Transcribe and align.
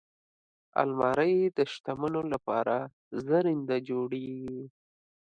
الماري 0.81 1.35
د 1.57 1.59
شتمنو 1.73 2.21
لپاره 2.33 2.75
زرینده 3.27 3.77
جوړیږي 3.89 4.61